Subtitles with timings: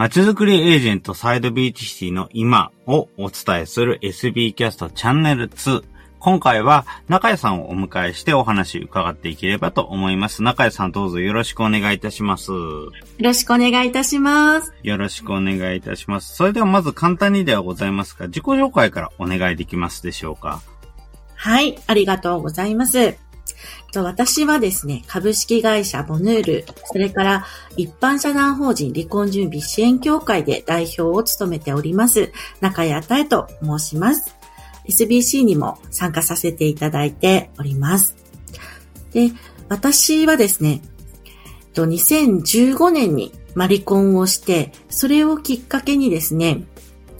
[0.00, 5.84] まちづくりエージェントサイドビーチシティの今をお伝えする SB キャストチャンネル2。
[6.18, 10.42] 今回は中谷さんをお迎えしてお話伺っていければと思います。
[10.42, 12.50] 中谷さんどうぞよろしくお願いいたします。
[12.50, 14.72] よろしくお願いいたします。
[14.82, 16.34] よろしくお願いいたします。
[16.34, 20.62] それではまず簡単にではございますが、自己紹介からお願いできますでしょうか？
[21.34, 23.18] はい、ありがとうございます。
[23.92, 34.36] 私はですね、株式会社ボヌール、それから一般社団法人離婚準備支援協会で代表を務めております、中谷太と申します。
[34.88, 38.14] SBC にも参加させていただいております。
[39.12, 39.30] で、
[39.68, 40.82] 私はですね、
[41.74, 46.64] 2015年に離婚をして、それをきっかけにですね、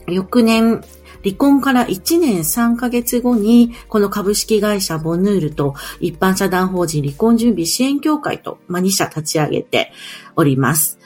[0.07, 0.81] 翌年、
[1.23, 9.91] 離婚から1年3ヶ月後に、この株式会社ボヌールと一般社団法人離婚準備支援協会と、まあ、2社立ち上げて
[10.35, 10.99] おります。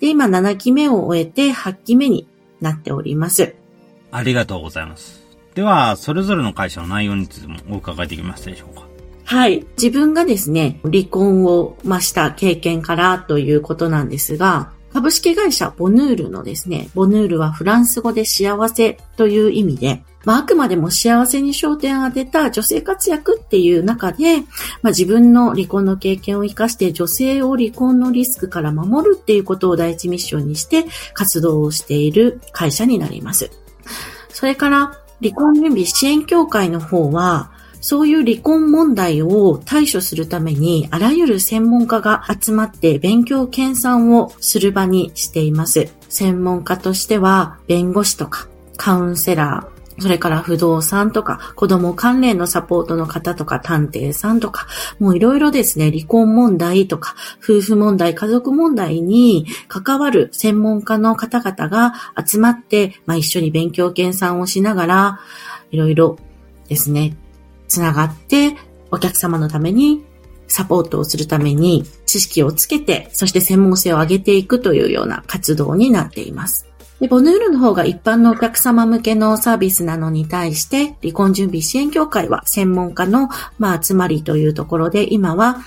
[0.00, 2.26] で、今7期目を終えて8期目に
[2.60, 3.54] なっております。
[4.10, 5.26] ありがとうございます。
[5.54, 8.86] では、それぞれの会社の内容についてもお伺いできますでしょうか？
[9.24, 9.66] はい。
[9.76, 33.52] 自分がですね、離婚を、ました経験からということなんですが、株式会社ボヌールのですね、ボヌールはフランス語で幸せという意味で、まあ、あくまでも幸せに焦点を当てた女性活躍っていう中で、まあ、自分の離婚の経験を活かして女性を離婚のリスクから守るっていうことを第一ミッションにして活動をしている会社になります。
[34.30, 45.88] それから離婚準備支援協会の方は、そういう離婚問題を対処するために、あらゆる専門家が集まって勉強研鑽をする場にしています。
[46.08, 54.66] 専門家としては、弁護士とか、カウンセラー、それから不動産とか、子供関連のサポートの方とか、探偵さんとか、
[54.98, 65.20] もういろいろですね、離婚問題とか、夫婦問題、家族問題に関わる専門家の方々が集まって、まあ一緒に勉強研鑽をしながら、
[65.72, 66.16] いろいろ
[66.68, 67.16] ですね、
[67.68, 68.56] つながって、
[68.90, 70.04] お客様のために
[70.48, 76.66] サポートをするために知識をつけて、そして専門性を上げていくというような活動になっています。
[77.00, 85.58] で、ボヌールの方が一般のお客様向けのサービスなのに対して、離婚準備支援協会は専門家の、まあ、集まりというところで、今は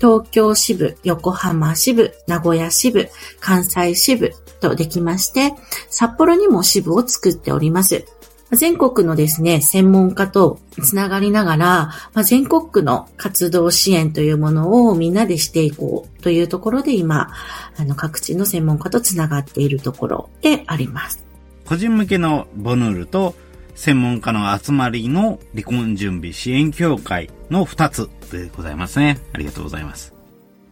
[0.00, 5.52] 東京支部、横浜支部、名古屋支部、関西支部とできまして、
[5.90, 8.04] 札幌にも支部を作っております。
[8.52, 11.66] 全国のですね、専門家とつながりながら、
[12.14, 17.32] まあ、全国区の活動支援というものをみんなでしていこうというところで今、
[17.76, 21.24] あの各地の専門家とつながっているところであります。
[21.64, 23.34] 個人向けのボヌールと
[23.76, 29.18] 専門家の集まりの離婚準備支援協会の2つでございますね。
[29.32, 30.12] ありがとうございます。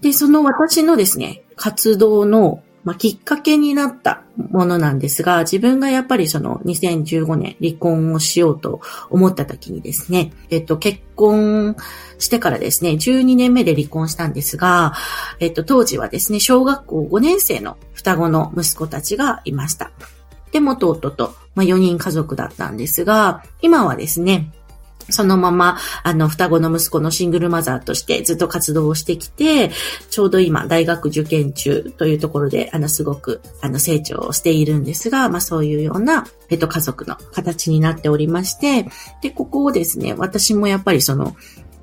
[0.00, 11.76] で、その私のですね、活動のまあ、きっかけになったものなんですが、自分がやっぱりその2015年離婚をしようと思った時にですね、えっと、結婚
[12.18, 14.94] してからですね、12年目で離婚したんですが、
[15.38, 19.90] えっと、当時はですね、小学校5年生の双子の息子たちがいました。
[20.50, 24.50] で、元夫と、まあ、4人家族だったんですが、今はですね、
[25.10, 29.70] そのまま、あの、双子の息子のシングルマザーとしてずっと活動をしてきて、
[30.10, 38.86] ちょうど今、大学受験中というところで、あの、すごく、あの、成長をしているんですが、まあ、そういうような、えっと、家族の形になっておりまして、
[39.22, 41.36] で、ここをですね、私もやっぱりその、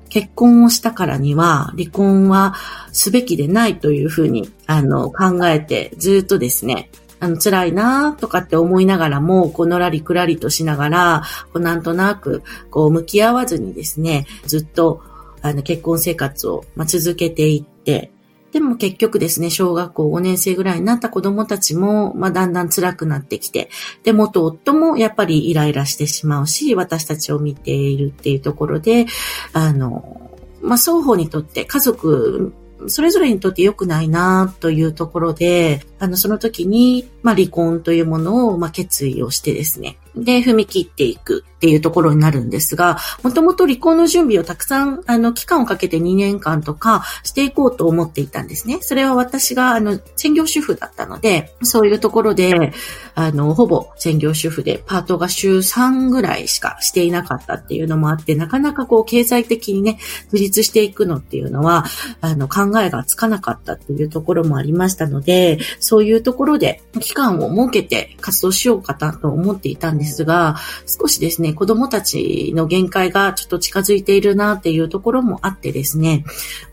[0.08, 2.54] 結婚をしたからには、離婚は
[2.92, 11.22] すべきでないというふうに、あの、考えて、ずっとですね、あの、辛いなとかって思いながらも、こう、のらりくらりとしながら、
[11.52, 15.02] こう、なんとなく、こう、向き合わずにですね、ずっと、
[15.42, 18.10] あの、結婚生活を、まあ、続けていって、
[18.52, 23.68] でも結局ですね、小学校5年生ぐらいになった子供たちも、まあ、だんだん辛くなってきて、
[24.02, 29.06] で、元夫もやっぱりイライラしてしまうし、私たちを見ているっていうところで、
[29.52, 30.30] あの、
[30.62, 32.54] まあ、双方にとって家族
[32.88, 39.98] それぞれにとって良くないなというところで、あの、その時に、まあ、離婚というものを、まあ、決意をしてですね。
[40.16, 48.78] で、踏み切っていくっていうところになるんですが、もともと離婚の準備をたくさん、あの、期間をかけて2年間とかしていこうと思っていたんですね。
[48.82, 52.72] それは私が、あの、専業主婦だったので、そういうところで、
[53.14, 59.98] あの、ほぼ専業主婦で、パートが週3ぐらいしかしていなかったっていうのもあって、なかなかこう、経済的にね、
[60.32, 61.84] 自立していくのっていうのは、
[62.20, 70.56] あの、考えがつかなかったっていうところもありましたので、そういうところで、期間を設けて活動しようかなと思っていたんですですが、
[70.86, 76.24] 少しですね、子供たちの限界がちょっと近づいているなっていうところもあってですね、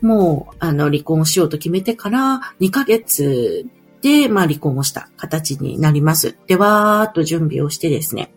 [0.02, 3.66] もう、あの、離婚をしようと決めてから2ヶ月
[4.02, 6.38] で、まあ離婚をした形になります。
[6.48, 8.32] で、わーっと準備をしてですね、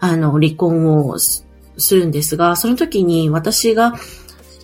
[0.00, 1.44] あの、離婚をす
[1.90, 3.94] るんですが、その時に私が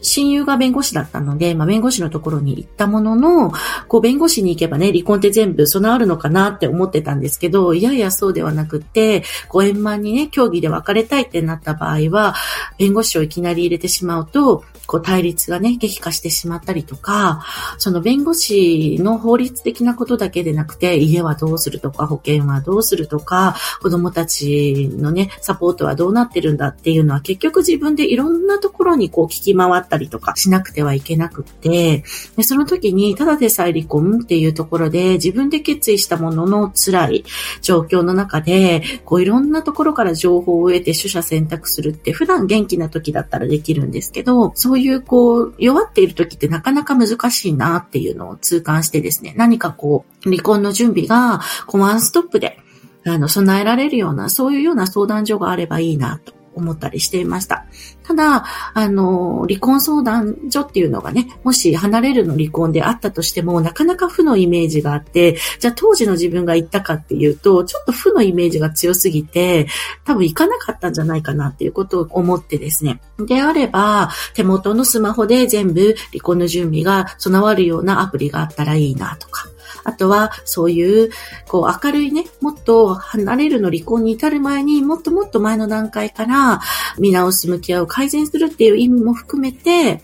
[0.02, 3.52] 親友が弁護士だったので、まあ、弁護士のところに行ったものの、
[3.88, 12.34] こう、弁護士に行けばね、離婚って全部備わるのかなって思ってたんですけど、いやいやそうではなくて、ご円満にね、協議で別れたいってなった場合は、
[12.78, 17.44] 弁護士をいきなり入れてしまうと、こう、対立がね、激化してしまったりとか、
[17.78, 32.05] その弁護士の法律的なことだけでなくて、家はどうするとか、保険はどうするとか、子供たちのね、サポートはどうなってるんだっていうのは結局自分でいろんなところにこう聞き回ってったりとかしなくてはいけなくって、
[32.37, 37.25] でその時にただでさえ離婚っていうところで自分で決意したものの辛い
[37.61, 52.59] 状況の中で、こういろんなところから情報を得て取捨選択するって普段元気な時だったらできるんですけど、そういうこう弱っている時ってなかなか難しいなっていうのを痛感してですね、何かこう離婚の準備がこうワンストップで
[53.05, 56.42] あの、備えられるような、そういうような相談所があればいいなと。
[56.54, 57.64] 思ったりしていました。
[58.02, 58.44] ただ、
[58.75, 69.66] あの、離婚相談所っていうのがね、もし離れるの離婚であったとしても、なかなか負のイメージがあって、じゃあ当時の自分が行ったかっていうと、ちょっと負のイメージが強すぎて、
[70.04, 73.00] 多分行かなかったんじゃないかなっていうことを思ってですね。
[73.19, 79.51] であれば、手元のスマホで全部離婚の準備が備わるようなアプリがあったらいいなとか。
[79.84, 81.11] あとは、そういう、
[81.46, 86.61] こう、明るいね、もっと離れるの離婚に至る前にもっともっと前の段階から
[86.99, 90.00] 見直す、向き合う、改善するっていう意味も含めて、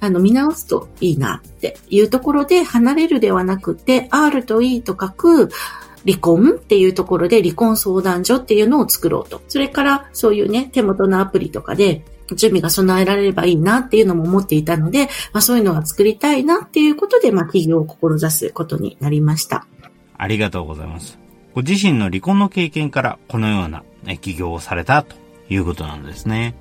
[0.00, 5.50] あの、見直すといいなっていうところで、離れるではなくて、R と E と書く、
[6.04, 9.40] 離婚っていうところで離婚相談所っていうのを作ろうと。
[9.48, 19.66] それからそういうね、手元のアプリとかで準備が備えられればいいなっていうのも思っていたので、まあそういうのが作りたいなっていうことで、まあ企業を志すことになりました。
[20.16, 21.18] ありがとうございます。
[21.54, 23.84] ご自身の離婚の経験からこのような
[24.18, 25.16] 起業をされたと
[25.50, 26.54] いうことなんですね。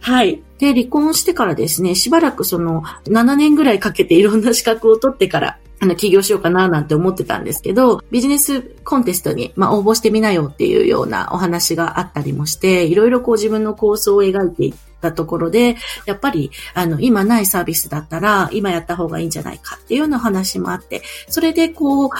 [0.00, 0.42] はい。
[0.58, 22.10] で、離婚してからですね、しばらくその7年ぐらいかけていろんな資格を取ってから、あの、起業しようかななんて思ってたんですけど、ビジネスコンテストに、まあ、応募してみなよっていうようなお話があったりもして、いろいろこう自分の構想を描いていったところで、やっぱり、あの、今ないサービスだったら、今やった方がいいんじゃないかっていうような話もあって、それでこう、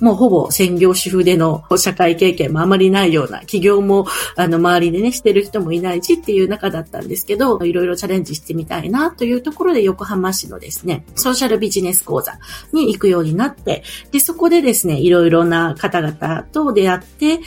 [0.00, 12.38] もうほぼ専業主婦での社会経験もあまりないような、企業も、あの、周りでね、してる人もいないしっていう中だったんですけど、いろいろチャレンジしてみたいなというところで横浜市のですね、ソーシャルビジネス講座
[12.72, 13.82] に行くようになって、
[14.12, 17.40] で、そこでですね、いろいろな方々と出会って、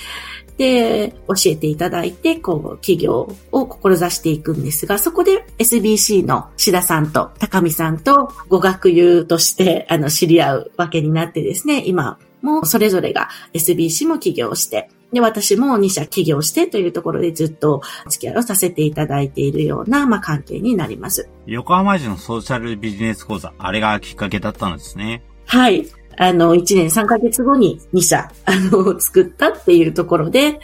[0.57, 21.30] で、教えていただいて、こう、企業を志していくんですが、そこで SBC の志田さんと高見さんとご学友として、あの、知り合うわけになってですね、今もそれぞれが SBC も起業して、で、私も2社起業してというところでずっと付き合いをさせていただいているような、まあ、関係になります。
[21.48, 25.24] 横浜市のソーシャルビジネス講座、あれがきっかけだったんですね。
[25.45, 25.86] はい。
[26.17, 30.59] あの、1年3ヶ月後に2社、あの、作ったっていうところで、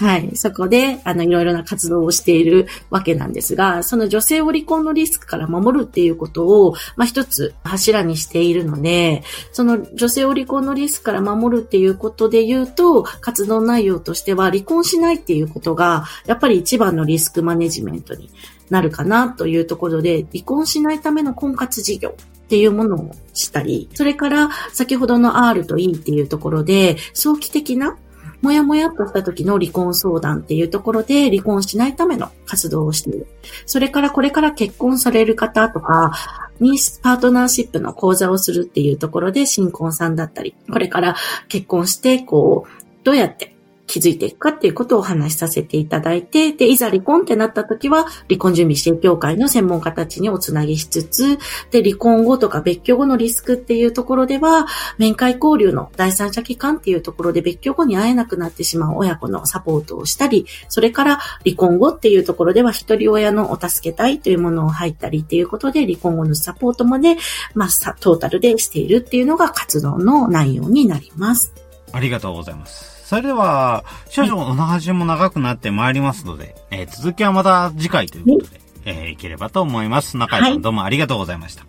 [0.00, 0.34] はい。
[0.34, 18.30] そこで、あの、いろいろな活動をしているわけなんですが、その女性を離婚のリスクから守るっていうことを、まあ、一つ柱にしているので、その女性を離婚のリスクから守るっていうことで言うと、活動内容としては離婚しないっていうことが、やっぱり一番のリスクマネジメントに
[18.70, 27.98] なるかなというところで、離婚しないための婚活事業っていうものをしたり、それから先ほどの R と E っていうところで、早期的な
[28.42, 33.26] もやもやっとした時の離婚相談っていうところで離婚しないための活動をしている。
[33.66, 36.12] それからこれから結婚される方とか、
[36.60, 41.16] にパートナーシップの講座をするっていうところで新婚さんだったり、これから
[41.48, 43.54] 結婚して、こう、どうやって
[43.90, 51.38] 気づいていくかっていうことをお話しさせていただいて、で、いざ離婚ってなった時は、離婚準備支援協会の専門家たちにおつなぎしつつ、
[51.72, 67.16] で、離婚後とか別居後のリスクっていうところでは、面会交流の第三者機関っていうところで別居後に会えなくなってしまう親子のサポートをしたり、それから離婚後っていうところでは、一人親のお助け隊というものを入ったりっていうことで、離婚後のサポートまで、
[67.54, 67.68] まあ、
[67.98, 71.52] トータルでしているっていうのが活動の内容になります。
[71.92, 72.99] ありがとうございます。
[73.10, 80.16] それでは、少々お話も長くなってまいりますので、えー、続きはまた次回ということで、えー、いければと思います。
[80.16, 81.66] 中井さん、どうもありがとうございました。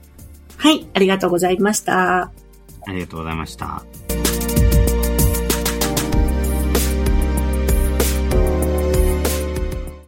[0.57, 2.25] はい、ありがとうございました。
[2.25, 2.31] あ
[2.89, 3.83] りがとうございました。